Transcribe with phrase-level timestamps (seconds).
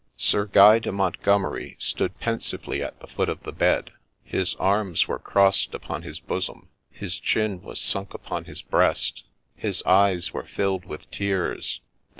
[0.17, 3.91] Sir Guy de Montgomeri stood pensively at the foot of the bed;
[4.23, 9.25] his arms were crossed upon his bosom, his chin was sunk upon his breast;
[9.55, 11.89] his eyes were filled with tears; the.